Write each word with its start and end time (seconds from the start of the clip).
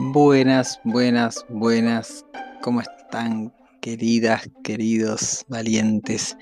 Buenas, 0.00 0.80
buenas, 0.84 1.44
buenas. 1.48 2.24
¿Cómo 2.62 2.80
están, 2.80 3.52
queridas, 3.80 4.48
queridos, 4.62 5.44
valientes? 5.48 6.36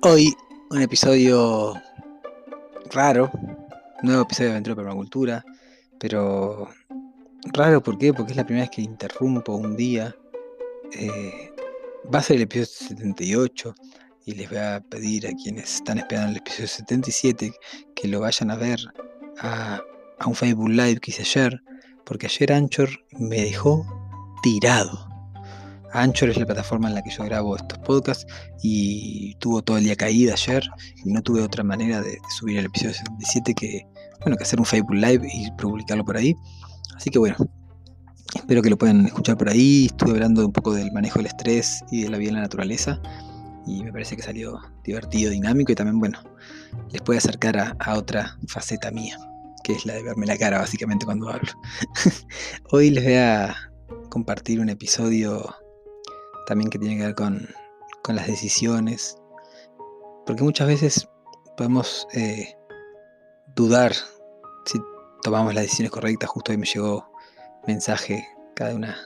Hoy 0.00 0.34
un 0.70 0.82
episodio 0.82 1.74
raro, 2.90 3.30
nuevo 4.02 4.22
episodio 4.22 4.48
de 4.48 4.54
Aventura 4.54 4.74
Permacultura, 4.74 5.44
pero 6.00 6.68
raro, 7.52 7.80
¿por 7.80 7.98
qué? 7.98 8.12
Porque 8.12 8.32
es 8.32 8.36
la 8.36 8.44
primera 8.44 8.64
vez 8.64 8.74
que 8.74 8.82
interrumpo 8.82 9.54
un 9.54 9.76
día. 9.76 10.16
Eh, 10.90 11.52
va 12.12 12.18
a 12.18 12.22
ser 12.22 12.38
el 12.38 12.42
episodio 12.42 12.66
78 12.66 13.74
y 14.26 14.34
les 14.34 14.50
voy 14.50 14.58
a 14.58 14.82
pedir 14.90 15.28
a 15.28 15.32
quienes 15.40 15.76
están 15.76 15.98
esperando 15.98 16.32
el 16.32 16.38
episodio 16.38 16.66
77 16.66 17.52
que 17.94 18.08
lo 18.08 18.18
vayan 18.18 18.50
a 18.50 18.56
ver 18.56 18.80
a, 19.38 19.80
a 20.18 20.26
un 20.26 20.34
Facebook 20.34 20.70
Live 20.70 20.98
que 20.98 21.12
hice 21.12 21.22
ayer 21.22 21.62
porque 22.08 22.26
ayer 22.26 22.52
Anchor 22.54 22.88
me 23.18 23.42
dejó 23.42 23.86
tirado. 24.42 25.06
Anchor 25.92 26.30
es 26.30 26.38
la 26.38 26.46
plataforma 26.46 26.88
en 26.88 26.94
la 26.94 27.02
que 27.02 27.10
yo 27.10 27.22
grabo 27.24 27.54
estos 27.54 27.78
podcasts 27.80 28.26
y 28.62 29.34
tuvo 29.36 29.62
todo 29.62 29.76
el 29.76 29.84
día 29.84 29.94
caída 29.94 30.32
ayer 30.32 30.62
y 31.04 31.12
no 31.12 31.22
tuve 31.22 31.42
otra 31.42 31.62
manera 31.62 32.00
de, 32.00 32.18
subir 32.36 32.58
el 32.58 32.66
episodio 32.66 32.94
77 32.94 33.54
que, 33.54 33.86
bueno, 34.20 34.36
que 34.36 34.44
hacer 34.44 34.58
un 34.58 34.64
Facebook 34.64 34.94
Live 34.94 35.28
y 35.32 35.50
publicarlo 35.52 36.04
por 36.04 36.16
ahí. 36.16 36.34
Así 36.96 37.10
que 37.10 37.18
bueno, 37.18 37.36
espero 38.34 38.62
que 38.62 38.70
lo 38.70 38.78
puedan 38.78 39.04
escuchar 39.06 39.36
por 39.36 39.50
ahí. 39.50 39.86
Estuve 39.86 40.12
hablando 40.12 40.44
un 40.46 40.52
poco 40.52 40.72
del 40.72 40.90
manejo 40.92 41.18
del 41.18 41.26
estrés 41.26 41.84
y 41.90 42.02
de 42.02 42.08
la 42.08 42.16
vida 42.16 42.30
en 42.30 42.36
la 42.36 42.42
naturaleza 42.42 43.00
y 43.66 43.84
me 43.84 43.92
parece 43.92 44.16
que 44.16 44.22
salió 44.22 44.58
divertido, 44.82 45.30
dinámico 45.30 45.72
y 45.72 45.74
también, 45.74 45.98
bueno, 45.98 46.18
les 46.90 47.02
puede 47.02 47.18
acercar 47.18 47.76
a 47.78 47.98
otra 47.98 48.38
faceta 48.46 48.90
mía 48.90 49.18
que 49.64 49.72
es 49.72 49.86
la 49.86 49.94
de 49.94 50.02
verme 50.02 50.26
la 50.26 50.38
cara 50.38 50.58
básicamente 50.58 51.04
cuando 51.04 51.28
hablo. 51.28 51.52
Hoy 52.70 52.90
les 52.90 53.04
voy 53.04 53.14
a 53.14 53.54
compartir 54.10 54.60
un 54.60 54.68
episodio 54.68 55.54
también 56.46 56.70
que 56.70 56.78
tiene 56.78 56.96
que 56.96 57.04
ver 57.04 57.14
con, 57.14 57.48
las 58.08 58.26
decisiones, 58.26 59.18
porque 60.24 60.42
muchas 60.42 60.66
veces 60.66 61.06
podemos 61.58 62.08
eh, 62.14 62.54
dudar 63.54 63.92
si 64.64 64.80
tomamos 65.22 65.52
las 65.52 65.64
decisiones 65.64 65.90
correctas. 65.90 66.30
Justo 66.30 66.52
hoy 66.52 66.56
me 66.56 66.64
llegó 66.64 67.12
mensaje 67.66 68.26
cada 68.54 68.74
una 68.74 68.96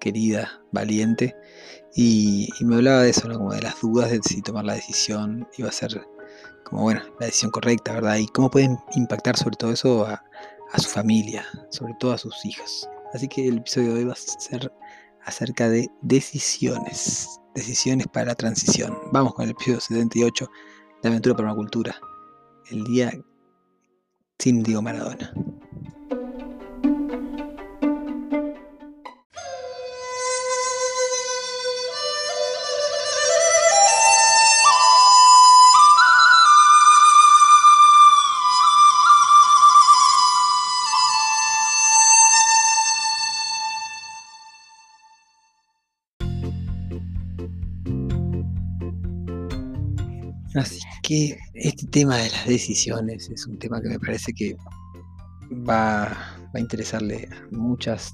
querida, 0.00 0.60
valiente, 0.72 1.36
y, 1.94 2.48
me 2.60 2.76
hablaba 2.76 3.02
de 3.02 3.10
eso, 3.10 3.28
como 3.32 3.52
de 3.52 3.62
las 3.62 3.80
dudas 3.80 4.10
de 4.10 4.20
si 4.22 4.42
tomar 4.42 4.64
la 4.64 4.74
decisión 4.74 5.46
iba 5.58 5.68
a 5.68 5.72
ser 5.72 6.04
como 6.64 6.82
bueno, 6.82 7.02
la 7.18 7.26
decisión 7.26 7.50
correcta, 7.50 7.92
¿verdad? 7.94 8.16
Y 8.16 8.26
cómo 8.28 8.50
pueden 8.50 8.78
impactar 8.94 9.36
sobre 9.36 9.56
todo 9.56 9.72
eso 9.72 10.06
a, 10.06 10.22
su 10.78 10.88
familia, 10.88 11.44
sobre 11.70 11.94
todo 11.98 12.12
a 12.12 12.18
sus 12.18 12.44
hijos. 12.44 12.88
Así 13.12 13.26
que 13.26 13.48
el 13.48 13.58
episodio 13.58 13.94
de 13.94 14.00
hoy 14.00 14.04
va 14.04 14.12
a 14.12 14.16
ser 14.16 14.72
acerca 15.24 15.68
de 15.68 15.88
decisiones, 16.02 17.40
decisiones 17.54 18.06
para 18.06 18.26
la 18.26 18.34
transición. 18.34 18.96
Vamos 19.12 19.34
con 19.34 19.46
el 19.46 19.50
episodio 19.50 19.80
78 19.80 20.48
de 21.02 21.08
Aventura 21.08 21.36
Permacultura, 21.36 21.96
el 22.70 22.84
día 22.84 23.12
sin 24.38 24.62
Diego 24.62 24.80
Maradona. 24.80 25.34
Así 50.54 50.80
que 51.02 51.38
este 51.54 51.86
tema 51.86 52.16
de 52.16 52.30
las 52.30 52.46
decisiones 52.46 53.30
es 53.30 53.46
un 53.46 53.58
tema 53.58 53.80
que 53.80 53.88
me 53.88 54.00
parece 54.00 54.32
que 54.32 54.56
va, 55.68 56.06
a 56.52 56.58
interesarle 56.58 57.28
a 57.30 57.54
muchas 57.54 58.12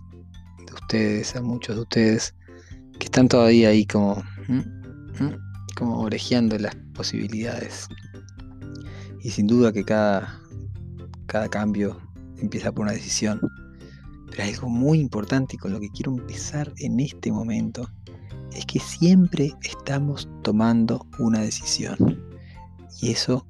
de 0.67 0.75
ustedes, 0.75 1.35
a 1.35 1.41
muchos 1.41 1.77
de 1.77 1.83
ustedes 1.83 2.35
que 2.99 3.07
están 3.07 3.29
todavía 3.29 3.71
ahí 3.71 3.87
como, 3.87 4.23
como 5.75 6.01
orejeando 6.01 6.59
las 6.59 6.77
posibilidades. 6.95 7.89
Y 9.23 9.31
sin 9.31 9.47
duda 9.47 9.73
que 9.73 9.85
cada, 9.85 10.39
cada 11.27 11.49
cambio 11.49 11.99
empieza 12.37 12.73
por 12.73 12.83
una 12.85 12.93
decisión. 12.93 13.41
Pero 14.31 14.43
hay 14.43 14.53
algo 14.53 14.69
muy 14.69 15.01
importante 15.01 15.57
y 15.57 15.59
con 15.59 15.73
lo 15.73 15.81
que 15.81 15.89
quiero 15.89 16.13
empezar 16.13 16.73
en 16.79 17.01
este 17.01 17.33
momento 17.33 17.89
es 18.57 18.67
que 18.67 18.81
siempre 18.81 19.53
estamos 19.63 20.29
tomando 20.43 21.07
una 21.19 21.41
decisión. 21.41 21.97
Y 23.01 23.11
eso 23.11 23.47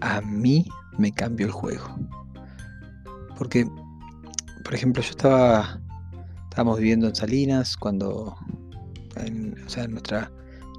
a 0.00 0.20
mí 0.20 0.66
me 0.98 1.12
cambió 1.12 1.46
el 1.46 1.52
juego. 1.52 1.84
Porque, 3.38 3.68
por 4.64 4.74
ejemplo, 4.74 5.02
yo 5.02 5.10
estaba, 5.10 5.80
estábamos 6.44 6.78
viviendo 6.78 7.06
en 7.06 7.14
Salinas 7.14 7.76
cuando, 7.76 8.36
o 8.36 9.68
sea, 9.68 9.86
nuestra, 9.86 10.30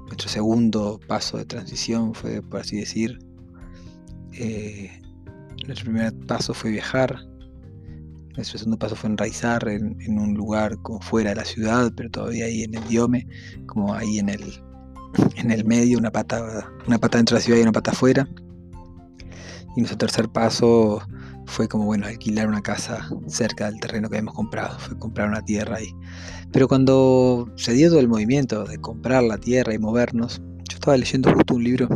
nuestro 0.06 0.28
segundo 0.28 1.00
paso 1.06 1.38
de 1.38 1.46
transición 1.46 2.14
fue, 2.14 2.42
por 2.42 2.60
así 2.60 2.76
decir, 2.76 3.18
eh, 4.32 5.02
nuestro 5.66 5.86
primer 5.86 6.14
paso 6.26 6.52
fue 6.52 6.70
viajar, 6.70 7.18
nuestro 8.36 8.58
segundo 8.58 8.78
paso 8.78 8.96
fue 8.96 9.10
enraizar 9.10 9.66
en, 9.68 10.00
en, 10.00 10.18
un 10.18 10.34
lugar 10.34 10.76
como 10.82 11.00
fuera 11.00 11.30
de 11.30 11.36
la 11.36 11.44
ciudad, 11.44 11.92
pero 11.96 12.10
todavía 12.10 12.46
ahí 12.46 12.62
en 12.62 12.74
el 12.74 12.86
diome, 12.88 13.26
como 13.66 13.94
ahí 13.94 14.18
en 14.18 14.28
el, 14.28 14.42
en 15.36 15.50
el 15.50 15.64
medio, 15.64 15.98
una 15.98 16.10
pata, 16.10 16.70
una 16.86 16.98
pata 16.98 17.18
dentro 17.18 17.34
de 17.34 17.40
la 17.40 17.44
ciudad 17.44 17.58
y 17.58 17.62
una 17.62 17.72
pata 17.72 17.92
afuera. 17.92 18.28
Y 19.76 19.80
nuestro 19.80 19.98
tercer 19.98 20.28
paso 20.28 21.02
fue 21.46 21.68
como, 21.68 21.84
bueno, 21.84 22.06
alquilar 22.06 22.48
una 22.48 22.62
casa 22.62 23.08
cerca 23.26 23.70
del 23.70 23.80
terreno 23.80 24.08
que 24.08 24.16
habíamos 24.16 24.34
comprado, 24.34 24.78
fue 24.78 24.98
comprar 24.98 25.28
una 25.28 25.42
tierra 25.42 25.76
ahí. 25.76 25.94
Pero 26.52 26.68
cuando 26.68 27.50
se 27.56 27.72
dio 27.72 27.90
todo 27.90 28.00
el 28.00 28.08
movimiento 28.08 28.64
de 28.64 28.78
comprar 28.78 29.22
la 29.22 29.38
tierra 29.38 29.74
y 29.74 29.78
movernos, 29.78 30.40
yo 30.68 30.74
estaba 30.74 30.96
leyendo 30.96 31.32
justo 31.32 31.54
un 31.54 31.64
libro 31.64 31.88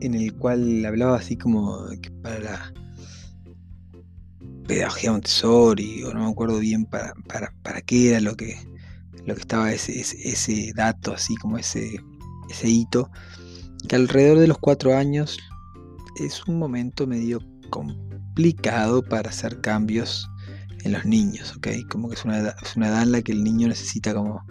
en 0.00 0.14
el 0.14 0.34
cual 0.34 0.84
hablaba 0.86 1.16
así 1.16 1.36
como 1.36 1.86
para 2.22 2.40
la 2.40 2.74
pedagogía 4.70 5.10
Montessori, 5.10 6.04
o 6.04 6.14
no 6.14 6.20
me 6.20 6.30
acuerdo 6.30 6.60
bien 6.60 6.84
para, 6.84 7.12
para, 7.26 7.52
para 7.64 7.80
qué 7.80 8.10
era 8.10 8.20
lo 8.20 8.36
que, 8.36 8.56
lo 9.26 9.34
que 9.34 9.40
estaba 9.40 9.72
ese, 9.72 10.00
ese, 10.00 10.72
dato, 10.76 11.12
así 11.12 11.34
como 11.34 11.58
ese, 11.58 12.00
ese 12.48 12.68
hito, 12.68 13.10
que 13.88 13.96
alrededor 13.96 14.38
de 14.38 14.46
los 14.46 14.58
cuatro 14.58 14.96
años 14.96 15.38
es 16.20 16.46
un 16.46 16.56
momento 16.60 17.08
medio 17.08 17.40
complicado 17.70 19.02
para 19.02 19.30
hacer 19.30 19.60
cambios 19.60 20.30
en 20.84 20.92
los 20.92 21.04
niños, 21.04 21.52
¿ok? 21.56 21.66
Como 21.90 22.08
que 22.08 22.14
es 22.14 22.24
una, 22.24 22.38
edad, 22.38 22.54
es 22.62 22.76
una 22.76 22.88
edad 22.88 23.02
en 23.02 23.10
la 23.10 23.22
que 23.22 23.32
el 23.32 23.42
niño 23.42 23.66
necesita 23.66 24.14
como 24.14 24.46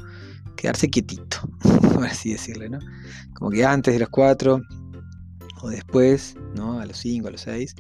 quedarse 0.58 0.90
quietito, 0.90 1.50
por 1.94 2.06
así 2.06 2.34
decirle, 2.34 2.70
¿no? 2.70 2.80
Como 3.36 3.52
que 3.52 3.64
antes 3.64 3.94
de 3.94 4.02
los 4.02 4.10
cuatro 4.10 4.60
o 5.62 5.70
después, 5.70 6.36
¿no? 6.56 6.82
A 6.82 6.86
los 6.86 6.98
cinco, 6.98 7.30
a 7.30 7.32
los 7.32 7.42
seis, 7.42 7.74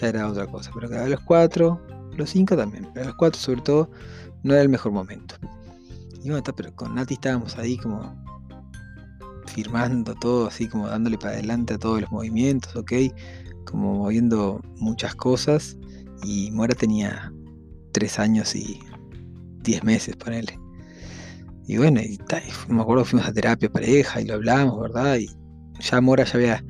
ya 0.00 0.08
era 0.08 0.28
otra 0.28 0.46
cosa, 0.46 0.70
pero 0.74 1.02
a 1.02 1.08
los 1.08 1.20
cuatro 1.20 1.80
los 2.16 2.30
cinco 2.30 2.56
también, 2.56 2.88
pero 2.94 3.06
a 3.06 3.08
los 3.08 3.16
cuatro 3.16 3.40
sobre 3.40 3.62
todo 3.62 3.90
no 4.42 4.52
era 4.52 4.62
el 4.62 4.68
mejor 4.68 4.92
momento. 4.92 5.34
Y 6.22 6.30
bueno, 6.30 6.44
pero 6.56 6.74
con 6.74 6.94
Nati 6.94 7.14
estábamos 7.14 7.58
ahí 7.58 7.76
como 7.76 8.14
firmando 9.46 10.14
todo, 10.14 10.46
así 10.46 10.68
como 10.68 10.88
dándole 10.88 11.18
para 11.18 11.34
adelante 11.34 11.74
a 11.74 11.78
todos 11.78 12.00
los 12.00 12.10
movimientos, 12.10 12.74
ok, 12.76 12.92
como 13.66 13.94
moviendo 13.94 14.60
muchas 14.76 15.14
cosas. 15.14 15.76
Y 16.22 16.50
Mora 16.52 16.74
tenía 16.74 17.32
tres 17.92 18.18
años 18.18 18.54
y 18.54 18.80
diez 19.62 19.84
meses, 19.84 20.16
ponele. 20.16 20.58
Y 21.66 21.76
bueno, 21.78 22.00
y, 22.00 22.18
me 22.68 22.82
acuerdo 22.82 23.04
que 23.04 23.10
fuimos 23.10 23.28
a 23.28 23.32
terapia 23.32 23.70
pareja 23.70 24.20
y 24.20 24.26
lo 24.26 24.34
hablamos, 24.34 24.80
¿verdad? 24.80 25.16
Y 25.16 25.28
ya 25.80 26.00
Mora 26.00 26.24
ya 26.24 26.34
había. 26.34 26.64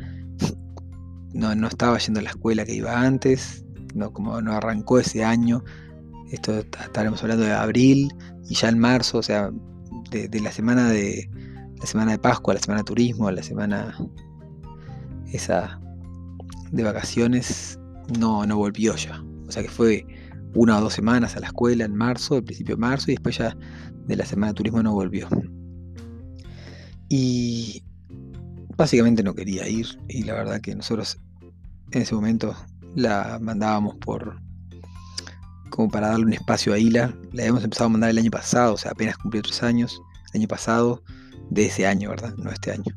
No, 1.35 1.55
no 1.55 1.69
estaba 1.69 1.99
yendo 1.99 2.21
a 2.21 2.23
la 2.23 2.31
escuela 2.31 2.65
que 2.65 2.75
iba 2.75 3.01
antes, 3.01 3.65
no, 3.95 4.13
como 4.13 4.41
no 4.41 4.53
arrancó 4.53 4.99
ese 4.99 5.25
año. 5.25 5.63
Esto 6.31 6.59
estaremos 6.59 7.23
hablando 7.23 7.45
de 7.45 7.53
abril 7.53 8.13
y 8.49 8.55
ya 8.55 8.69
en 8.69 8.79
marzo, 8.79 9.19
o 9.19 9.23
sea, 9.23 9.51
de, 10.11 10.41
la 10.41 10.53
semana 10.53 10.89
de 10.91 11.29
la 11.81 11.87
semana 11.87 12.13
de 12.13 12.19
Pascua, 12.19 12.55
la 12.55 12.61
semana 12.61 12.81
de 12.81 12.85
turismo, 12.85 13.31
la 13.31 13.43
semana 13.43 13.97
esa 15.33 15.81
de 16.71 16.83
vacaciones, 16.83 17.79
no, 18.19 18.47
no 18.47 18.57
volvió 18.57 18.95
ya. 18.97 19.23
O 19.47 19.53
sea 19.53 19.63
que 19.63 19.69
fue 19.69 20.07
una 20.55 20.79
o 20.79 20.81
dos 20.81 20.95
semanas 20.95 21.37
a 21.37 21.41
la 21.41 21.49
escuela 21.49 21.85
en 21.85 21.95
marzo, 21.95 22.37
al 22.37 22.45
principio 22.45 22.77
de 22.77 22.81
marzo, 22.81 23.11
y 23.11 23.15
después 23.15 23.39
ya 23.39 23.57
de 24.07 24.17
la 24.17 24.25
semana 24.25 24.53
de 24.53 24.55
turismo 24.55 24.83
no 24.83 24.93
volvió. 24.93 25.29
Y 27.09 27.83
básicamente 28.77 29.23
no 29.23 29.35
quería 29.35 29.69
ir, 29.69 29.87
y 30.09 30.23
la 30.23 30.35
verdad 30.35 30.61
que 30.61 30.75
nosotros 30.75 31.19
en 31.99 32.03
ese 32.03 32.15
momento 32.15 32.55
la 32.95 33.39
mandábamos 33.41 33.97
por 33.97 34.41
como 35.71 35.89
para 35.89 36.09
darle 36.09 36.27
un 36.27 36.33
espacio 36.33 36.73
a 36.73 36.79
Hila. 36.79 37.13
La 37.33 37.43
habíamos 37.43 37.65
empezado 37.65 37.87
a 37.87 37.89
mandar 37.91 38.11
el 38.11 38.19
año 38.19 38.31
pasado, 38.31 38.75
o 38.75 38.77
sea, 38.77 38.93
apenas 38.93 39.17
cumplió 39.19 39.43
tres 39.43 39.63
años, 39.63 40.01
el 40.33 40.41
año 40.41 40.49
pasado, 40.49 41.03
de 41.51 41.67
ese 41.67 41.87
año, 41.87 42.11
¿verdad? 42.11 42.35
No 42.37 42.51
este 42.51 42.71
año. 42.71 42.95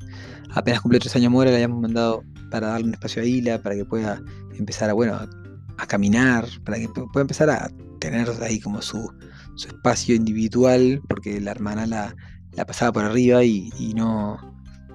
Apenas 0.51 0.81
cumplió 0.81 0.99
tres 0.99 1.15
años 1.15 1.31
Mora, 1.31 1.49
la 1.49 1.55
habíamos 1.55 1.81
mandado 1.81 2.23
para 2.51 2.67
darle 2.67 2.88
un 2.88 2.94
espacio 2.94 3.21
a 3.21 3.25
Hila, 3.25 3.61
para 3.61 3.75
que 3.75 3.85
pueda 3.85 4.21
empezar 4.57 4.89
a, 4.89 4.94
bueno, 4.94 5.19
a 5.77 5.85
caminar, 5.88 6.45
para 6.63 6.77
que 6.77 6.88
pueda 6.89 7.21
empezar 7.21 7.50
a 7.50 7.69
tener 8.00 8.29
ahí 8.41 8.59
como 8.59 8.81
su, 8.81 9.11
espacio 9.55 10.15
individual, 10.15 11.01
porque 11.07 11.41
la 11.41 11.51
hermana 11.51 11.88
la, 11.88 12.15
pasaba 12.65 12.91
por 12.91 13.05
arriba 13.05 13.43
y, 13.43 13.71
no, 13.95 14.38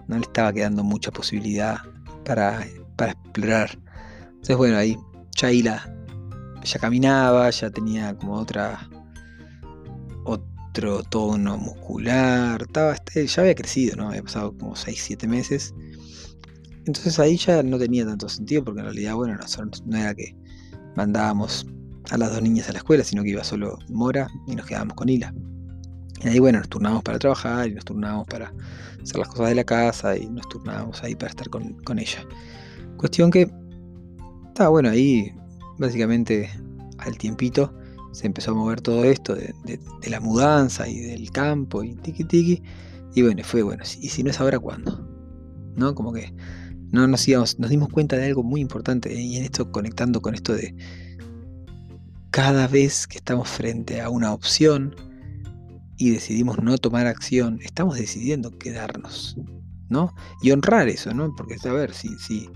no, 0.06 0.16
le 0.16 0.22
estaba 0.22 0.52
quedando 0.52 0.84
mucha 0.84 1.10
posibilidad 1.10 1.78
para, 2.24 2.64
explorar. 2.64 3.78
Entonces, 4.42 4.56
bueno, 4.56 4.76
ahí 4.76 4.98
ya 5.36 5.50
ya 6.64 6.78
caminaba, 6.80 7.48
ya 7.50 7.70
tenía 7.70 8.16
como 8.16 8.34
otra 8.34 8.88
otro 10.24 11.02
tono 11.04 11.56
muscular, 11.58 12.62
estaba, 12.62 12.94
este, 12.94 13.24
ya 13.26 13.42
había 13.42 13.54
crecido, 13.54 13.94
¿no? 13.94 14.08
Había 14.08 14.24
pasado 14.24 14.56
como 14.58 14.74
6-7 14.74 15.28
meses. 15.28 15.74
Entonces 16.86 17.20
ahí 17.20 17.36
ya 17.36 17.62
no 17.62 17.78
tenía 17.78 18.04
tanto 18.04 18.28
sentido 18.28 18.64
porque 18.64 18.80
en 18.80 18.86
realidad, 18.86 19.14
bueno, 19.14 19.36
no, 19.36 19.70
no 19.86 19.96
era 19.96 20.14
que 20.14 20.34
mandábamos 20.96 21.66
a 22.10 22.18
las 22.18 22.32
dos 22.32 22.42
niñas 22.42 22.68
a 22.68 22.72
la 22.72 22.78
escuela, 22.78 23.04
sino 23.04 23.22
que 23.22 23.30
iba 23.30 23.44
solo 23.44 23.78
Mora 23.88 24.28
y 24.48 24.56
nos 24.56 24.66
quedábamos 24.66 24.96
con 24.96 25.08
Hila. 25.08 25.32
Y 26.24 26.28
ahí, 26.28 26.38
bueno, 26.40 26.58
nos 26.58 26.68
turnábamos 26.68 27.04
para 27.04 27.18
trabajar 27.18 27.68
y 27.68 27.74
nos 27.74 27.84
turnábamos 27.84 28.26
para 28.26 28.52
hacer 29.00 29.18
las 29.18 29.28
cosas 29.28 29.50
de 29.50 29.54
la 29.54 29.64
casa 29.64 30.16
y 30.16 30.26
nos 30.28 30.48
turnábamos 30.48 31.02
ahí 31.04 31.14
para 31.14 31.30
estar 31.30 31.48
con, 31.48 31.98
ella. 31.98 32.26
Cuestión 32.96 33.30
que 33.30 33.50
estaba 34.52 34.68
bueno 34.68 34.90
ahí, 34.90 35.32
básicamente 35.78 36.50
al 36.98 37.16
tiempito 37.16 37.74
se 38.12 38.26
empezó 38.26 38.50
a 38.50 38.54
mover 38.54 38.82
todo 38.82 39.02
esto 39.04 39.34
de, 39.34 39.54
la 40.06 40.20
mudanza 40.20 40.86
y 40.86 41.00
del 41.00 41.30
campo 41.30 41.82
y 41.82 41.94
tiki 41.96 42.24
tiki. 42.24 42.62
Y 43.14 43.22
bueno, 43.22 43.42
fue 43.44 43.62
bueno, 43.62 43.82
y 43.82 44.08
si 44.10 44.22
no 44.22 44.30
es 44.30 44.40
ahora, 44.40 44.58
¿cuándo? 44.58 45.08
¿No? 45.74 45.94
Como 45.94 46.12
que 46.12 46.34
no 46.90 47.06
nos, 47.06 47.26
nos 47.58 47.70
dimos 47.70 47.88
cuenta 47.88 48.16
de 48.16 48.26
algo 48.26 48.42
muy 48.42 48.60
importante 48.60 49.12
y 49.18 49.38
en 49.38 49.44
esto 49.44 49.72
conectando 49.72 50.20
con 50.20 50.34
esto 50.34 50.54
de 50.54 50.74
cada 52.30 52.68
vez 52.68 53.06
que 53.06 53.16
estamos 53.16 53.48
frente 53.48 54.02
a 54.02 54.10
una 54.10 54.34
opción 54.34 54.94
y 55.96 56.10
decidimos 56.10 56.62
no 56.62 56.76
tomar 56.76 57.06
acción, 57.06 57.58
estamos 57.62 57.96
decidiendo 57.96 58.50
quedarnos, 58.58 59.36
¿no? 59.88 60.14
Y 60.42 60.50
honrar 60.50 60.88
eso, 60.88 61.14
¿no? 61.14 61.34
Porque, 61.34 61.56
a 61.66 61.72
ver, 61.72 61.94
si, 61.94 62.08
si, 62.18 62.48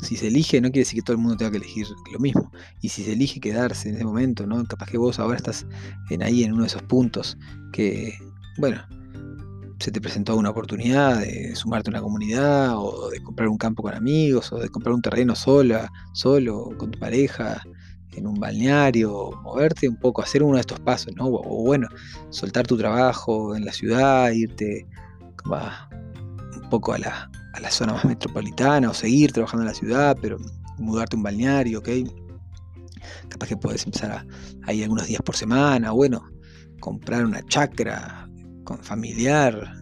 si 0.00 0.16
se 0.16 0.28
elige, 0.28 0.60
no 0.60 0.68
quiere 0.68 0.80
decir 0.80 1.00
que 1.00 1.04
todo 1.04 1.16
el 1.16 1.22
mundo 1.22 1.36
tenga 1.36 1.52
que 1.52 1.58
elegir 1.58 1.86
lo 2.12 2.18
mismo. 2.18 2.50
Y 2.80 2.88
si 2.88 3.02
se 3.04 3.12
elige 3.12 3.40
quedarse 3.40 3.88
en 3.88 3.96
ese 3.96 4.04
momento, 4.04 4.46
¿no? 4.46 4.64
Capaz 4.64 4.86
que 4.86 4.98
vos 4.98 5.18
ahora 5.18 5.36
estás 5.36 5.66
en 6.10 6.22
ahí, 6.22 6.44
en 6.44 6.52
uno 6.52 6.62
de 6.62 6.68
esos 6.68 6.82
puntos 6.82 7.38
que, 7.72 8.18
bueno, 8.58 8.82
se 9.78 9.90
te 9.90 10.00
presentó 10.00 10.36
una 10.36 10.50
oportunidad 10.50 11.20
de 11.20 11.54
sumarte 11.56 11.90
a 11.90 11.92
una 11.92 12.02
comunidad 12.02 12.76
o 12.76 13.10
de 13.10 13.22
comprar 13.22 13.48
un 13.48 13.58
campo 13.58 13.82
con 13.82 13.94
amigos 13.94 14.52
o 14.52 14.58
de 14.58 14.68
comprar 14.68 14.94
un 14.94 15.02
terreno 15.02 15.34
sola, 15.34 15.90
solo, 16.12 16.70
con 16.78 16.90
tu 16.90 16.98
pareja, 16.98 17.62
en 18.16 18.26
un 18.26 18.34
balneario, 18.34 19.32
moverte 19.42 19.88
un 19.88 19.96
poco, 19.96 20.22
hacer 20.22 20.42
uno 20.42 20.54
de 20.54 20.60
estos 20.60 20.80
pasos, 20.80 21.14
¿no? 21.16 21.26
O, 21.26 21.64
bueno, 21.64 21.88
soltar 22.30 22.66
tu 22.66 22.76
trabajo 22.76 23.56
en 23.56 23.64
la 23.64 23.72
ciudad, 23.72 24.30
irte 24.30 24.86
un 25.44 26.70
poco 26.70 26.92
a 26.92 26.98
la, 26.98 27.30
a 27.54 27.60
la 27.60 27.70
zona 27.70 27.94
más 27.94 28.04
metropolitana 28.04 28.90
o 28.90 28.94
seguir 28.94 29.32
trabajando 29.32 29.62
en 29.62 29.68
la 29.68 29.74
ciudad, 29.74 30.16
pero 30.20 30.38
mudarte 30.78 31.16
a 31.16 31.18
un 31.18 31.22
balneario, 31.22 31.78
¿ok? 31.78 31.88
Capaz 33.28 33.48
que 33.48 33.56
puedes 33.56 33.84
empezar 33.84 34.26
a, 34.66 34.72
ir 34.72 34.82
algunos 34.82 35.06
días 35.06 35.22
por 35.22 35.36
semana, 35.36 35.92
bueno, 35.92 36.24
comprar 36.80 37.24
una 37.24 37.42
chacra 37.46 38.28
con 38.64 38.78
familiar, 38.78 39.72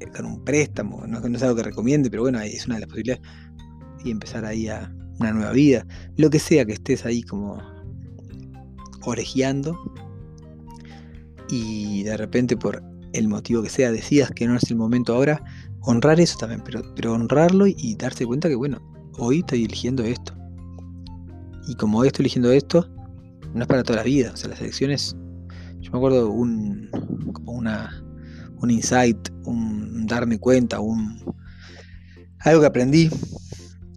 eh, 0.00 0.06
con 0.14 0.26
un 0.26 0.44
préstamo, 0.44 1.06
no, 1.06 1.20
no 1.20 1.36
es 1.36 1.42
algo 1.42 1.56
que 1.56 1.64
recomiende, 1.64 2.10
pero 2.10 2.22
bueno, 2.22 2.40
es 2.40 2.66
una 2.66 2.76
de 2.76 2.82
las 2.82 2.88
posibilidades, 2.88 3.22
y 4.04 4.10
empezar 4.10 4.44
ahí 4.44 4.68
a, 4.68 4.92
una 5.18 5.32
nueva 5.32 5.52
vida, 5.52 5.86
lo 6.16 6.30
que 6.30 6.38
sea 6.38 6.64
que 6.64 6.74
estés 6.74 7.04
ahí 7.04 7.22
como 7.22 7.60
orejeando 9.02 9.76
y 11.48 12.02
de 12.04 12.16
repente 12.16 12.56
por 12.56 12.82
el 13.12 13.28
motivo 13.28 13.62
que 13.62 13.70
sea 13.70 13.90
decidas 13.90 14.30
que 14.30 14.46
no 14.46 14.56
es 14.56 14.70
el 14.70 14.76
momento 14.76 15.14
ahora, 15.14 15.42
honrar 15.82 16.20
eso 16.20 16.36
también, 16.38 16.62
pero, 16.64 16.82
pero 16.94 17.14
honrarlo 17.14 17.66
y, 17.66 17.94
darse 17.96 18.26
cuenta 18.26 18.48
que 18.48 18.54
bueno, 18.54 18.80
hoy 19.18 19.38
estoy 19.38 19.64
eligiendo 19.64 20.04
esto. 20.04 20.34
Y 21.66 21.74
como 21.74 21.98
hoy 21.98 22.08
estoy 22.08 22.24
eligiendo 22.24 22.50
esto, 22.50 22.88
no 23.54 23.62
es 23.62 23.66
para 23.66 23.82
toda 23.82 23.98
la 23.98 24.04
vida. 24.04 24.32
O 24.32 24.36
sea, 24.36 24.50
las 24.50 24.60
elecciones, 24.60 25.16
yo 25.80 25.92
me 25.92 25.98
acuerdo 25.98 26.30
un, 26.30 26.88
como 27.32 27.52
una, 27.52 28.02
un 28.60 28.70
insight, 28.70 29.18
un 29.44 30.06
darme 30.06 30.38
cuenta, 30.38 30.80
un, 30.80 31.22
algo 32.40 32.60
que 32.60 32.66
aprendí 32.66 33.10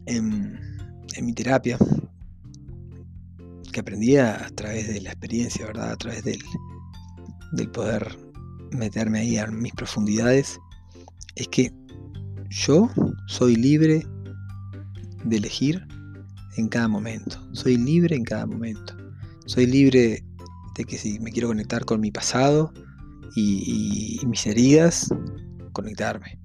en, 0.05 0.59
mi 1.21 1.33
terapia, 1.33 1.77
que 3.71 3.79
aprendí 3.79 4.17
a, 4.17 4.49
través 4.55 4.87
de 4.87 5.01
la 5.01 5.11
experiencia, 5.11 5.65
¿verdad? 5.67 5.91
A 5.91 5.97
través 5.97 6.23
del, 6.23 6.39
del 7.53 7.69
poder 7.69 8.30
meterme 8.71 9.19
ahí 9.19 9.37
a 9.37 9.47
mis 9.47 9.73
profundidades, 9.73 10.59
es 11.35 11.47
que 11.47 11.71
yo 12.49 12.89
soy 13.27 13.55
libre 13.55 14.05
de 15.23 15.37
elegir 15.37 15.85
en 16.57 16.67
cada 16.67 16.87
momento. 16.87 17.37
Soy 17.53 17.77
libre 17.77 18.15
en 18.15 18.23
cada 18.23 18.45
momento. 18.45 18.95
Soy 19.45 19.65
libre 19.65 20.23
de 20.75 20.83
que 20.85 20.97
si 20.97 21.19
me 21.19 21.31
quiero 21.31 21.47
conectar 21.47 21.85
con 21.85 22.01
mi 22.01 22.11
pasado 22.11 22.73
y, 23.35 24.19
mis 24.25 24.45
heridas, 24.45 25.13
conectarme. 25.73 26.39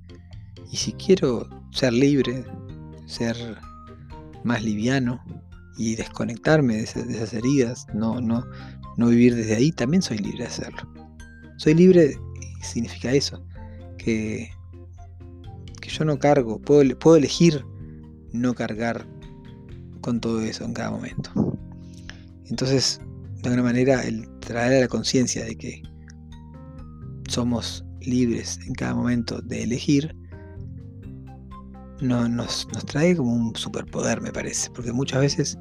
Y 0.70 0.76
si 0.76 0.92
quiero 0.92 1.48
ser 1.72 1.92
libre, 1.92 2.44
ser 3.06 3.36
más 4.44 4.62
liviano 4.62 5.22
y 5.76 5.96
desconectarme 5.96 6.76
de, 6.76 6.82
esas, 6.82 7.34
heridas, 7.34 7.86
no, 7.94 8.20
no, 8.20 8.44
no 8.96 9.08
vivir 9.08 9.34
desde 9.34 9.56
ahí, 9.56 9.72
también 9.72 10.02
soy 10.02 10.18
libre 10.18 10.38
de 10.38 10.46
hacerlo. 10.46 10.95
Soy 11.56 11.74
libre 11.74 12.18
significa 12.62 13.12
eso, 13.12 13.42
que, 13.98 14.50
yo 15.82 16.04
no 16.04 16.18
cargo, 16.18 16.60
puedo, 16.60 17.16
elegir 17.16 17.64
no 18.32 18.54
cargar 18.54 19.06
con 20.00 20.20
todo 20.20 20.42
eso 20.42 20.64
en 20.64 20.74
cada 20.74 20.90
momento. 20.90 21.30
Entonces, 22.46 23.00
de 23.42 23.48
alguna 23.48 23.62
manera, 23.62 24.02
el 24.02 24.28
traer 24.40 24.78
a 24.78 24.80
la 24.80 24.88
conciencia 24.88 25.44
de 25.44 25.56
que 25.56 25.82
somos 27.28 27.84
libres 28.00 28.58
en 28.66 28.74
cada 28.74 28.94
momento 28.94 29.40
de 29.40 29.62
elegir, 29.62 30.14
no, 32.00 32.28
nos, 32.28 32.68
trae 32.86 33.16
como 33.16 33.32
un 33.32 33.56
superpoder, 33.56 34.20
me 34.20 34.32
parece, 34.32 34.70
porque 34.70 34.92
muchas 34.92 35.20
veces, 35.20 35.58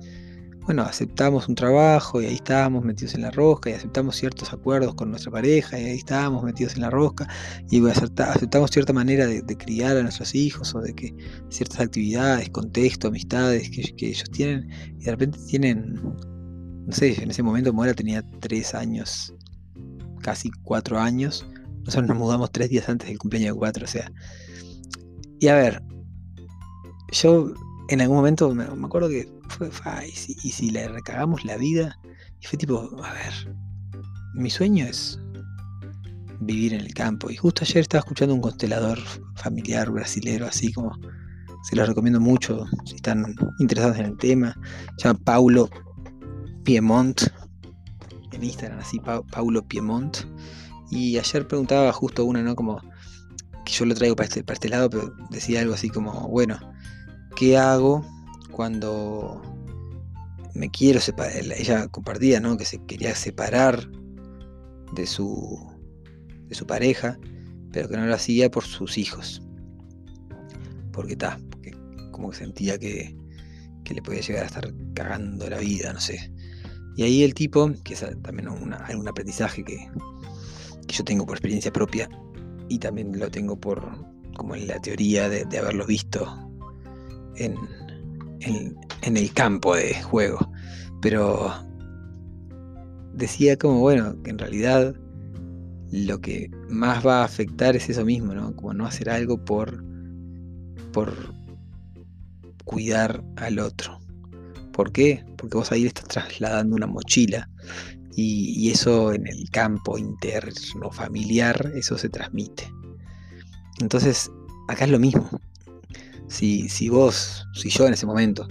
bueno, 0.66 0.82
aceptamos 0.82 1.48
un 1.48 1.54
trabajo 1.54 2.22
y 2.22 2.26
ahí 2.26 2.36
estábamos 2.36 2.84
metidos 2.84 3.14
en 3.14 3.22
la 3.22 3.32
rosca 3.32 3.70
y 3.70 3.74
aceptamos 3.74 4.16
ciertos 4.16 4.52
acuerdos 4.52 4.96
con 4.96 5.12
nuestra 5.12 5.32
pareja 5.32 5.80
y 5.80 5.86
ahí 5.86 5.98
estábamos 5.98 6.44
metidos 6.44 6.76
en 6.76 6.82
la 6.82 6.90
rosca 6.90 7.28
y 7.70 7.88
aceptamos 7.88 8.72
cierta 8.72 8.92
manera 8.92 9.28
de, 9.28 9.44
criar 9.58 9.96
a 9.96 10.02
nuestros 10.02 10.34
hijos 10.34 10.74
o 10.74 10.82
de 10.82 10.94
que 10.94 11.16
ciertas 11.50 11.82
actividades, 11.82 12.50
contexto, 12.50 13.10
amistades 13.10 13.70
que, 13.70 14.08
ellos 14.08 14.30
tienen 14.32 14.68
y 15.00 15.06
de 15.06 15.12
repente 15.12 15.40
tienen 15.48 16.00
no 16.86 16.94
sé, 16.94 17.22
en 17.22 17.32
ese 17.32 17.44
momento 17.44 17.74
Mora 17.74 17.94
tenía 17.94 18.24
tres 18.40 18.76
años, 18.76 19.34
casi 20.22 20.52
cuatro 20.64 21.00
años. 21.00 21.46
Nosotros 21.80 22.08
nos 22.10 22.18
mudamos 22.18 22.52
tres 22.52 22.70
días 22.70 22.88
antes 22.90 23.08
del 23.08 23.18
cumpleaños 23.18 23.56
de 23.56 23.60
cuatro, 23.60 23.86
o 23.86 23.88
sea. 23.88 24.12
Y 25.40 25.48
a 25.48 25.56
ver, 25.56 25.82
yo 27.12 27.54
en 27.89 28.01
algún 28.01 28.18
momento 28.18 28.54
me, 28.54 28.63
acuerdo 28.63 29.10
que 29.10 29.32
fue, 29.50 29.70
y, 30.08 30.12
si, 30.12 30.36
y 30.44 30.51
si 30.51 30.70
le 30.72 30.88
recagamos 30.88 31.46
la 31.46 31.58
vida, 31.58 31.98
y 32.42 32.46
fue 32.46 32.58
tipo, 32.58 32.89
a 33.04 33.13
ver, 33.13 33.56
mi 34.34 34.50
sueño 34.50 34.86
es 34.86 35.20
vivir 36.39 36.74
en 36.74 36.82
el 36.82 36.94
campo. 36.94 37.30
Y 37.30 37.36
justo 37.36 37.63
ayer 37.63 37.77
estaba 37.77 38.00
escuchando 38.00 38.34
un 38.34 38.42
constelador 38.42 39.00
familiar 39.36 39.89
brasilero, 39.89 40.46
así 40.46 40.72
como 40.74 40.98
se 41.63 41.75
los 41.75 41.88
recomiendo 41.88 42.20
mucho 42.20 42.65
si 42.86 42.96
están 42.96 43.36
interesados 43.60 43.98
en 43.98 44.06
el 44.06 44.18
tema. 44.18 44.56
Se 44.98 45.08
llama 45.08 45.20
Paulo 45.24 45.70
Piemont, 46.63 47.24
en 48.32 48.44
Instagram, 48.44 48.80
así, 48.80 49.00
Paulo 49.32 49.68
Piemont. 49.68 50.18
Y 50.92 51.18
ayer 51.18 51.48
preguntaba 51.48 51.92
justo 51.92 52.25
una, 52.25 52.42
¿no? 52.44 52.56
Como 52.56 52.80
que 53.65 53.74
yo 53.74 53.86
lo 53.86 53.96
traigo 53.96 54.15
para 54.15 54.27
este, 54.27 54.44
para 54.44 54.54
este 54.54 54.70
lado, 54.70 54.89
pero 54.89 55.15
decía 55.32 55.62
algo 55.62 55.74
así 55.74 55.89
como, 55.89 56.27
bueno, 56.30 56.60
¿qué 57.36 57.58
hago 57.58 58.06
cuando 58.51 59.42
me 60.54 60.70
quiero 60.70 61.00
separar? 61.00 61.34
Ella 61.36 61.88
compartía, 61.89 62.39
¿no? 62.39 62.58
Que 62.58 62.65
se 62.65 62.84
quería 62.86 63.15
separar 63.15 63.89
de 64.94 65.06
su 65.06 65.75
de 66.48 66.56
su 66.56 66.65
pareja, 66.65 67.20
pero 67.72 67.89
que 67.89 67.98
no 67.98 68.06
lo 68.06 68.13
hacía 68.13 68.50
por 68.50 68.63
sus 68.63 68.98
hijos. 68.98 69.42
Porque 70.92 71.13
está, 71.13 71.39
como 72.12 72.30
que 72.30 72.38
sentía 72.38 72.77
que, 72.77 73.15
que, 73.84 73.94
le 73.94 74.01
podía 74.01 74.22
llegar 74.22 74.44
a 74.44 74.48
estar 74.48 74.74
cagando 74.94 75.50
la 75.50 75.58
vida, 75.58 75.92
no 75.92 76.00
sé. 76.00 76.32
Y 76.96 77.04
ahí 77.04 77.24
el 77.24 77.34
tipo, 77.34 77.72
que 77.84 77.94
es 77.94 78.06
también 78.22 78.48
una, 78.48 78.88
un 78.96 79.08
aprendizaje 79.08 79.63
que, 79.63 79.89
yo 80.88 81.04
tengo 81.04 81.25
por 81.25 81.36
experiencia 81.36 81.74
propia, 81.74 82.08
y 82.70 82.80
también 82.80 83.20
lo 83.20 83.30
tengo 83.30 83.60
por 83.60 84.06
como 84.38 84.56
en 84.56 84.68
la 84.68 84.80
teoría 84.80 85.27
de, 85.30 85.46
haberlo 85.58 85.86
visto 85.86 86.25
en, 87.38 87.56
el 89.04 89.34
campo 89.34 89.75
de 89.75 90.01
juego. 90.04 90.39
Pero 91.01 91.54
decía 93.13 93.58
como, 93.58 93.80
bueno, 93.80 94.22
que 94.24 94.32
en 94.32 94.39
realidad 94.39 94.96
lo 95.92 96.20
que 96.20 96.50
más 96.70 97.06
va 97.06 97.22
a 97.22 97.25
afectar 97.25 97.75
es 97.75 97.89
eso 97.89 98.04
mismo, 98.04 98.34
¿no? 98.34 98.56
Como 98.56 98.74
no 98.74 98.86
hacer 98.86 99.10
algo 99.10 99.44
por, 99.44 99.84
por 100.92 101.13
cuidar 102.65 103.24
al 103.38 103.60
otro. 103.60 104.00
¿Por 104.74 104.92
qué? 104.92 105.24
Porque 105.38 105.58
vos 105.58 105.72
ahí 105.72 105.86
estás 105.86 106.08
trasladando 106.08 106.75
una 106.75 106.88
mochila 106.88 107.50
y, 108.15 108.70
eso 108.70 109.13
en 109.13 109.27
el 109.27 109.50
campo 109.50 109.98
interno 109.98 110.92
familiar, 110.92 111.72
eso 111.75 111.98
se 111.98 112.10
transmite. 112.10 112.72
Entonces, 113.80 114.32
acá 114.68 114.86
es 114.86 114.92
lo 114.92 115.00
mismo. 115.00 115.30
Si, 116.27 116.70
si 116.70 116.89
vos, 116.89 117.48
si 117.53 117.70
yo 117.70 117.88
en 117.88 117.94
ese 117.94 118.05
momento 118.05 118.48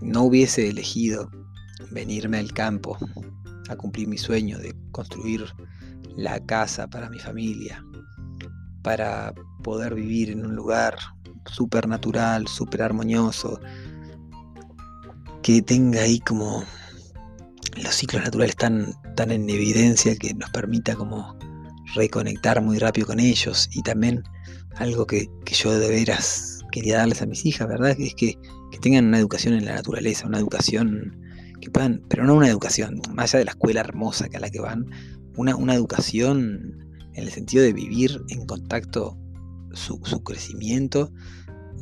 no 0.00 0.24
hubiese 0.24 0.68
elegido 0.68 1.30
venirme 1.90 2.38
al 2.38 2.52
campo 2.52 2.96
a 3.68 3.76
cumplir 3.76 4.08
mi 4.08 4.18
sueño 4.18 4.58
de 4.58 4.74
construir 4.90 5.44
la 6.16 6.40
casa 6.44 6.88
para 6.88 7.08
mi 7.08 7.18
familia, 7.18 7.84
para 8.82 9.32
poder 9.62 9.94
vivir 9.94 10.30
en 10.30 10.44
un 10.44 10.56
lugar 10.56 10.96
súper 11.46 11.88
natural, 11.88 12.46
súper 12.48 12.82
armonioso, 12.82 13.60
que 15.42 15.62
tenga 15.62 16.02
ahí 16.02 16.20
como 16.20 16.64
los 17.76 17.94
ciclos 17.94 18.22
naturales 18.22 18.56
tan, 18.56 18.92
tan 19.16 19.30
en 19.30 19.48
evidencia 19.48 20.14
que 20.16 20.34
nos 20.34 20.50
permita 20.50 20.94
como 20.94 21.36
reconectar 21.94 22.60
muy 22.62 22.78
rápido 22.78 23.08
con 23.08 23.20
ellos 23.20 23.68
y 23.72 23.82
también 23.82 24.22
algo 24.76 25.06
que, 25.06 25.28
yo 25.44 25.78
de 25.78 25.88
veras 25.88 26.60
quería 26.72 26.96
darles 26.96 27.22
a 27.22 27.26
mis 27.26 27.46
hijas, 27.46 27.68
¿verdad? 27.68 27.90
Es 27.90 28.14
que, 28.16 28.34
que 28.72 28.78
tengan 28.80 29.06
una 29.06 29.18
educación 29.18 29.54
en 29.54 29.64
la 29.64 29.76
naturaleza, 29.76 30.26
una 30.26 30.38
educación 30.38 31.16
que 31.60 31.70
puedan, 31.70 32.02
pero 32.08 32.24
no 32.24 32.34
una 32.34 32.48
educación, 32.48 33.00
más 33.14 33.32
allá 33.32 33.38
de 33.38 33.44
la 33.44 33.52
escuela 33.52 33.80
hermosa 33.80 34.28
que 34.28 34.38
a 34.38 34.40
la 34.40 34.50
que 34.50 34.60
van, 34.60 34.86
una, 35.36 35.74
educación 35.74 36.76
en 37.14 37.24
el 37.24 37.30
sentido 37.30 37.62
de 37.62 37.72
vivir 37.72 38.20
en 38.28 38.46
contacto 38.46 39.16
su, 39.72 40.00
crecimiento, 40.22 41.12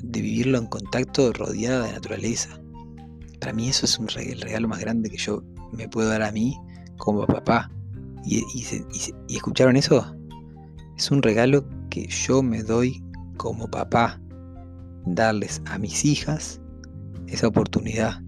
de 0.02 0.20
vivirlo 0.20 0.58
en 0.58 0.66
contacto 0.66 1.32
rodeada 1.32 1.86
de 1.86 1.92
naturaleza. 1.92 2.60
Para 3.40 3.52
mí 3.52 3.68
eso 3.68 3.86
es 3.86 3.98
un 3.98 4.08
el 4.16 4.40
regalo 4.40 4.68
más 4.68 4.80
grande 4.80 5.10
que 5.10 5.16
yo 5.16 5.42
me 5.72 5.88
puedo 5.88 6.08
dar 6.08 6.22
a 6.22 6.32
mí 6.32 6.56
como 6.98 7.26
papá. 7.26 7.70
Y, 8.24 8.44
y, 8.54 9.34
escucharon 9.34 9.76
eso? 9.76 10.14
Es 10.96 11.10
un 11.10 11.22
regalo 11.22 11.66
que 11.88 12.06
yo 12.06 12.42
me 12.42 12.62
doy 12.62 13.02
como 13.38 13.68
papá. 13.68 14.20
Darles 15.06 15.62
a 15.66 15.78
mis 15.78 16.04
hijas 16.04 16.60
esa 17.26 17.48
oportunidad. 17.48 18.22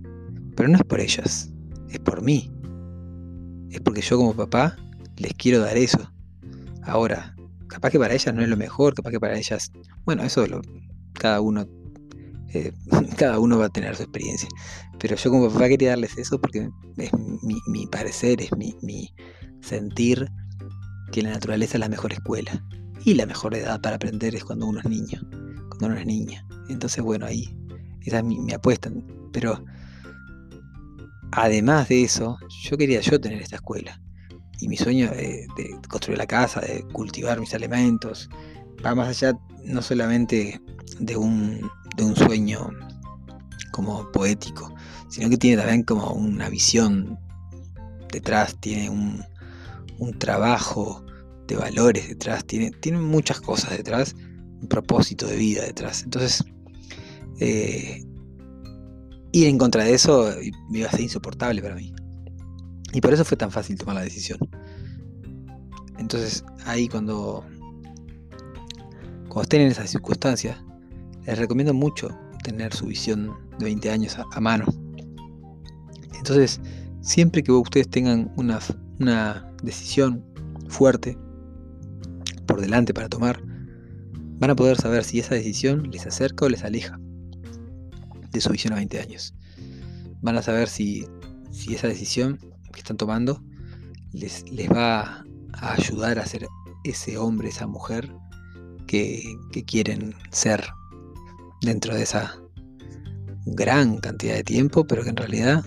Pero 0.57 0.69
no 0.69 0.77
es 0.77 0.85
por 0.85 1.01
ellas, 1.01 1.51
es 1.89 1.99
por 1.99 2.23
mí. 2.23 2.51
Es 3.71 3.81
porque 3.81 4.03
yo 4.03 4.17
como 4.17 4.35
papá 4.35 4.77
les 5.17 5.33
quiero 5.35 5.61
dar 5.61 5.77
eso. 5.77 5.99
Ahora, 6.83 7.35
capaz 7.69 7.91
que 7.91 7.99
para 7.99 8.15
ellas 8.15 8.35
no 8.35 8.43
es 8.43 8.49
lo 8.49 8.57
mejor, 8.57 8.95
capaz 8.95 9.11
que 9.11 9.21
para 9.21 9.37
ellas, 9.39 9.73
bueno, 10.05 10.23
eso 10.23 10.47
lo, 10.47 10.61
cada 11.15 11.41
uno, 11.41 11.67
eh, 12.53 12.73
cada 13.17 13.39
uno 13.39 13.59
va 13.59 13.67
a 13.67 13.71
tener 13.71 13.97
su 13.97 14.03
experiencia. 14.03 14.49
Pero 14.99 15.17
yo 15.17 15.31
como 15.31 15.51
papá 15.51 15.69
quería 15.69 15.91
darles 15.91 16.17
eso 16.19 16.41
porque 16.41 16.69
es 16.97 17.11
mi, 17.67 17.87
parecer, 17.87 18.41
es 18.41 18.51
mi, 18.57 19.15
sentir 19.61 20.29
que 21.13 21.23
la 21.23 21.31
naturaleza 21.31 21.77
es 21.77 21.81
la 21.81 21.89
mejor 21.89 22.13
escuela. 22.13 22.65
Y 23.05 23.15
la 23.15 23.27
mejor 23.27 23.55
edad 23.57 23.81
para 23.81 23.97
aprender 23.97 24.35
es 24.37 24.45
cuando 24.45 24.67
uno 24.67 24.79
es 24.79 24.87
niño, 24.87 25.21
cuando 25.83 25.97
uno 25.97 26.01
es 26.01 26.07
niña. 26.07 26.47
Entonces, 26.69 27.03
bueno, 27.03 27.27
ahí, 27.27 27.53
esa 28.03 28.19
es 28.19 28.25
mi, 28.25 28.53
apuesta. 28.53 28.91
Pero 29.33 29.65
además 31.33 31.89
de 31.89 32.05
eso, 32.05 32.39
yo 32.63 32.79
quería 32.79 33.01
yo 33.01 33.21
tener 33.21 33.43
esta 33.43 33.57
escuela 33.57 34.01
y 34.61 34.69
mi 34.69 34.77
sueño 34.77 35.11
de, 35.11 35.49
construir 35.89 36.19
la 36.19 36.27
casa, 36.27 36.61
de 36.61 36.85
cultivar 36.93 37.41
mis 37.41 37.53
alimentos, 37.53 38.31
va 38.85 38.95
más 38.95 39.09
allá 39.09 39.37
no 39.65 39.83
solamente 39.83 40.61
de 41.01 41.17
un, 41.17 41.69
de 41.97 42.05
un 42.05 42.15
sueño 42.15 42.71
como 43.73 44.09
poético, 44.13 44.73
sino 45.09 45.29
que 45.31 45.37
tiene 45.37 45.57
también 45.57 45.83
como 45.83 46.13
una 46.13 46.49
visión 46.49 47.19
detrás, 48.13 48.57
tiene 48.61 48.89
un, 48.89 49.25
un 49.99 50.17
trabajo 50.17 51.05
de 51.49 51.57
valores 51.57 52.09
detrás, 52.09 52.45
tiene, 52.45 52.71
tiene 52.71 52.99
muchas 52.99 53.41
cosas 53.41 53.77
detrás, 53.77 54.15
un 54.63 54.69
propósito 54.69 55.27
de 55.27 55.37
vida 55.37 55.63
detrás. 55.65 56.05
Entonces, 56.05 56.45
eh, 57.41 58.05
ir 59.33 59.49
en 59.49 59.59
contra 59.59 59.85
de 59.85 59.95
eso 59.95 60.33
iba 60.71 60.89
a 60.89 60.91
ser 60.91 61.01
insoportable 61.01 61.61
para 61.61 61.75
mí. 61.75 61.93
Y 62.93 63.01
por 63.01 63.13
eso 63.13 63.25
fue 63.25 63.37
tan 63.37 63.51
fácil 63.51 63.77
tomar 63.77 63.97
la 63.97 64.03
decisión. 64.03 64.39
Entonces 65.99 66.45
ahí 66.67 66.89
cuando, 66.89 67.45
cuando 69.29 69.43
estén 69.43 69.63
en 69.63 69.69
esas 69.69 69.91
circunstancias, 69.91 70.57
les 71.27 71.39
recomiendo 71.39 71.75
mucho 71.75 72.09
tener 72.43 72.75
su 72.75 72.87
visión 72.87 73.33
de 73.59 73.67
20 73.67 73.91
años 73.91 74.17
a, 74.19 74.41
mano. 74.41 74.67
Entonces, 76.15 76.61
siempre 77.01 77.43
que 77.43 77.53
ustedes 77.53 77.89
tengan 77.89 78.33
una, 78.37 78.59
una 78.99 79.53
decisión 79.63 80.25
fuerte 80.69 81.17
por 82.47 82.61
delante 82.61 82.93
para 82.93 83.09
tomar, 83.09 83.41
van 84.43 84.51
a 84.51 84.57
poder 84.57 84.77
saber 84.77 85.05
si 85.05 85.21
esa 85.21 85.37
decisión 85.37 85.89
les 85.93 86.05
acerca 86.05 86.45
o 86.45 86.49
les 86.49 86.65
aleja 86.65 86.99
de 88.33 88.41
su 88.41 88.51
visión 88.51 88.73
a 88.73 88.77
20 88.77 88.99
años. 88.99 89.37
Van 90.21 90.37
a 90.37 90.43
saber 90.43 90.69
si, 90.69 91.07
si 91.53 91.77
esa 91.77 91.87
decisión 91.87 92.39
que 92.73 92.81
están 92.81 92.97
tomando 92.97 93.41
les, 94.11 94.51
les 94.51 94.69
va 94.69 95.25
a 95.53 95.73
ayudar 95.75 96.19
a 96.19 96.27
ser 96.27 96.49
ese 96.83 97.19
hombre, 97.19 97.51
esa 97.51 97.69
mujer 97.69 98.13
que, 98.89 99.23
quieren 99.65 100.13
ser 100.33 100.67
dentro 101.61 101.95
de 101.95 102.03
esa 102.03 102.35
gran 103.47 103.99
cantidad 103.99 104.35
de 104.35 104.43
tiempo, 104.43 104.85
pero 104.89 105.05
que 105.05 105.11
en 105.11 105.19
realidad 105.19 105.65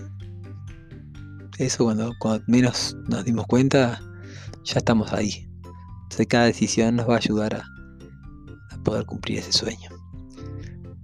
eso 1.56 1.84
cuando, 1.84 2.12
cuando 2.18 2.44
menos 2.46 2.94
nos 3.08 3.24
dimos 3.24 3.46
cuenta, 3.46 4.02
ya 4.64 4.76
estamos 4.76 5.14
ahí. 5.14 5.48
Entonces 6.02 6.26
cada 6.26 6.44
decisión 6.44 6.96
nos 6.96 7.08
va 7.08 7.14
a 7.14 7.18
ayudar 7.18 7.54
a 7.54 7.75
poder 8.86 9.04
cumplir 9.04 9.40
ese 9.40 9.52
sueño. 9.52 9.90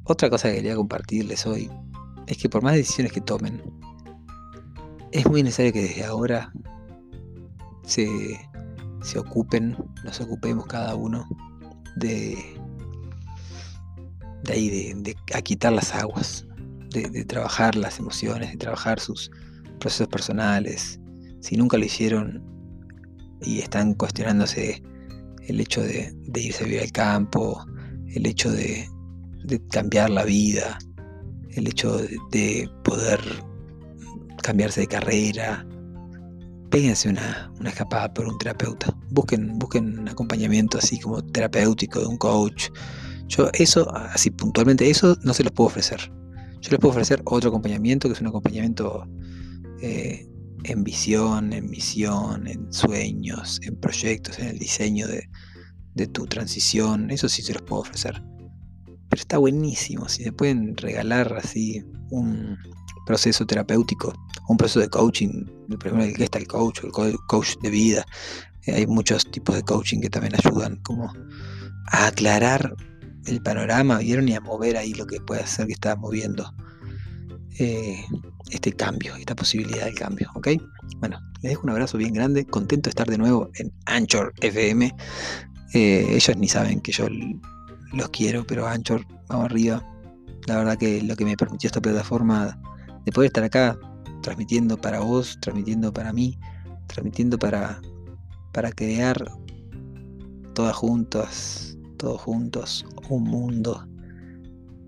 Otra 0.04 0.30
cosa 0.30 0.48
que 0.48 0.56
quería 0.56 0.76
compartirles 0.76 1.44
hoy 1.46 1.68
es 2.26 2.38
que 2.38 2.48
por 2.48 2.62
más 2.62 2.74
decisiones 2.74 3.12
que 3.12 3.20
tomen, 3.20 3.60
es 5.10 5.28
muy 5.28 5.42
necesario 5.42 5.72
que 5.72 5.82
desde 5.82 6.04
ahora 6.04 6.52
se, 7.84 8.38
ocupen, 9.18 9.76
nos 10.04 10.20
ocupemos 10.20 10.66
cada 10.66 10.94
uno 10.94 11.28
de, 11.96 12.38
de 14.44 14.52
ahí, 14.52 14.94
de, 14.94 15.16
a 15.34 15.42
quitar 15.42 15.72
las 15.72 15.92
aguas, 15.94 16.46
de, 16.90 17.24
trabajar 17.24 17.74
las 17.74 17.98
emociones, 17.98 18.52
de 18.52 18.56
trabajar 18.58 19.00
sus, 19.00 19.30
procesos 19.80 20.06
personales, 20.06 21.00
si 21.40 21.56
nunca 21.56 21.76
lo 21.76 21.84
hicieron 21.84 22.40
y 23.40 23.58
están 23.58 23.94
cuestionándose 23.94 24.80
el 25.48 25.60
hecho 25.60 25.82
de, 25.82 26.14
irse 26.34 26.62
a 26.62 26.66
vivir 26.66 26.82
al 26.82 26.92
campo, 26.92 27.66
el 28.14 28.26
hecho 28.26 28.50
de, 28.50 28.88
cambiar 29.70 30.10
la 30.10 30.24
vida, 30.24 30.78
el 31.50 31.66
hecho 31.66 31.98
de, 32.30 32.70
poder 32.84 33.20
cambiarse 34.42 34.82
de 34.82 34.86
carrera, 34.86 35.66
péguense 36.70 37.08
una, 37.08 37.52
una, 37.60 37.70
escapada 37.70 38.12
por 38.12 38.26
un 38.26 38.38
terapeuta. 38.38 38.94
Busquen, 39.10 39.58
busquen 39.58 39.98
un 39.98 40.08
acompañamiento 40.08 40.78
así 40.78 40.98
como 40.98 41.22
terapéutico 41.22 42.00
de 42.00 42.06
un 42.06 42.16
coach. 42.16 42.68
Yo 43.28 43.48
eso, 43.54 43.90
así 43.94 44.30
puntualmente, 44.30 44.88
eso 44.88 45.16
no 45.22 45.34
se 45.34 45.44
los 45.44 45.52
puedo 45.52 45.68
ofrecer. 45.68 46.00
Yo 46.60 46.70
les 46.70 46.78
puedo 46.78 46.92
ofrecer 46.92 47.22
otro 47.24 47.48
acompañamiento, 47.50 48.08
que 48.08 48.14
es 48.14 48.20
un 48.20 48.28
acompañamiento 48.28 49.06
eh, 49.80 50.28
en 50.64 50.84
visión, 50.84 51.52
en 51.52 51.68
misión, 51.68 52.46
en 52.46 52.72
sueños, 52.72 53.60
en 53.64 53.76
proyectos, 53.76 54.38
en 54.38 54.48
el 54.48 54.58
diseño 54.58 55.08
de, 55.08 55.28
tu 56.06 56.26
transición. 56.26 57.10
Eso 57.10 57.28
sí 57.28 57.42
se 57.42 57.54
los 57.54 57.62
puedo 57.62 57.82
ofrecer. 57.82 58.22
Pero 59.08 59.20
está 59.20 59.38
buenísimo. 59.38 60.08
Si 60.08 60.24
se 60.24 60.32
pueden 60.32 60.76
regalar 60.76 61.34
así 61.36 61.84
un 62.10 62.56
proceso 63.06 63.46
terapéutico, 63.46 64.14
un 64.48 64.56
proceso 64.56 64.80
de 64.80 64.88
coaching, 64.88 65.44
el 65.70 65.78
primero 65.78 66.12
que 66.14 66.24
está 66.24 66.38
el 66.38 66.46
coach, 66.46 66.80
el 66.84 66.92
coach 67.26 67.56
de 67.62 67.70
vida. 67.70 68.06
Eh, 68.66 68.74
hay 68.74 68.86
muchos 68.86 69.30
tipos 69.30 69.54
de 69.54 69.62
coaching 69.62 70.00
que 70.00 70.10
también 70.10 70.34
ayudan 70.34 70.76
como 70.82 71.12
a 71.90 72.06
aclarar 72.06 72.74
el 73.26 73.42
panorama, 73.42 73.98
vieron 73.98 74.28
y 74.28 74.34
a 74.34 74.40
mover 74.40 74.76
ahí 74.76 74.94
lo 74.94 75.06
que 75.06 75.20
puede 75.20 75.46
ser 75.46 75.66
que 75.66 75.72
está 75.72 75.96
moviendo 75.96 76.54
eh, 77.58 78.04
este 78.50 78.72
cambio, 78.72 79.14
esta 79.16 79.34
posibilidad 79.34 79.84
del 79.84 79.94
cambio, 79.94 80.30
¿ok? 80.34 80.48
Bueno, 80.98 81.20
les 81.42 81.50
dejo 81.50 81.62
un 81.64 81.70
abrazo 81.70 81.98
bien 81.98 82.14
grande, 82.14 82.44
contento 82.44 82.88
de 82.88 82.90
estar 82.90 83.08
de 83.08 83.18
nuevo 83.18 83.50
en 83.56 83.72
Anchor 83.86 84.32
FM. 84.40 84.94
Eh, 85.74 86.06
ellos 86.10 86.36
ni 86.36 86.48
saben 86.48 86.80
que 86.80 86.92
yo 86.92 87.06
los 87.92 88.08
quiero, 88.10 88.46
pero 88.46 88.66
Anchor, 88.66 89.06
vamos 89.28 89.46
arriba. 89.46 89.86
La 90.46 90.58
verdad 90.58 90.76
que 90.76 91.02
lo 91.02 91.16
que 91.16 91.24
me 91.24 91.36
permitió 91.36 91.68
esta 91.68 91.80
plataforma 91.80 92.60
de 93.04 93.12
poder 93.12 93.28
estar 93.28 93.44
acá 93.44 93.78
transmitiendo 94.22 94.76
para 94.76 95.00
vos, 95.00 95.38
transmitiendo 95.40 95.92
para 95.92 96.12
mí, 96.12 96.38
transmitiendo 96.88 97.38
para, 97.38 97.80
para 98.52 98.70
crear 98.72 99.16
todas 100.54 100.76
juntas, 100.76 101.76
todos 101.96 102.20
juntos, 102.20 102.84
un 103.08 103.24
mundo 103.24 103.86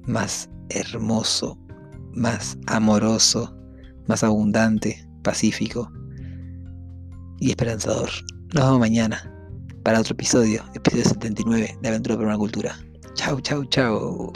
más 0.06 0.50
hermoso, 0.68 1.58
más 2.12 2.58
amoroso, 2.66 3.56
más 4.06 4.22
abundante, 4.22 5.08
pacífico 5.22 5.90
y 7.40 7.50
esperanzador. 7.50 8.10
Nos 8.52 8.64
vemos 8.64 8.80
mañana 8.80 9.33
para 9.84 10.00
otro 10.00 10.14
episodio, 10.14 10.64
episodio 10.74 11.04
79 11.04 11.78
de 11.80 11.88
Aventura 11.88 12.16
por 12.16 12.24
una 12.24 12.38
Cultura. 12.38 12.76
Chau, 13.14 13.40
chau, 13.40 13.64
chau. 13.66 14.32